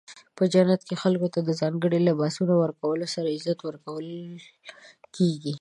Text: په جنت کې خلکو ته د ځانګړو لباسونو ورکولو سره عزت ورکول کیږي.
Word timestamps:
په 0.37 0.43
جنت 0.53 0.81
کې 0.87 0.95
خلکو 1.03 1.27
ته 1.33 1.39
د 1.43 1.49
ځانګړو 1.61 1.97
لباسونو 2.07 2.53
ورکولو 2.63 3.05
سره 3.15 3.33
عزت 3.37 3.59
ورکول 3.63 4.07
کیږي. 5.15 5.49